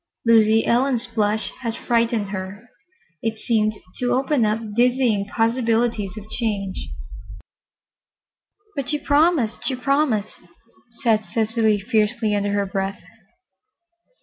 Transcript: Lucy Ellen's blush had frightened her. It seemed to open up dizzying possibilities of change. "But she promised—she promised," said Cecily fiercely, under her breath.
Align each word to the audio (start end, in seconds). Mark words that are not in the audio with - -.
Lucy 0.25 0.65
Ellen's 0.65 1.05
blush 1.05 1.51
had 1.61 1.75
frightened 1.77 2.29
her. 2.29 2.69
It 3.21 3.37
seemed 3.37 3.73
to 3.99 4.13
open 4.13 4.47
up 4.47 4.73
dizzying 4.75 5.27
possibilities 5.27 6.17
of 6.17 6.27
change. 6.27 6.89
"But 8.75 8.89
she 8.89 8.97
promised—she 8.97 9.75
promised," 9.75 10.39
said 11.03 11.25
Cecily 11.25 11.79
fiercely, 11.79 12.33
under 12.33 12.51
her 12.53 12.65
breath. 12.65 13.03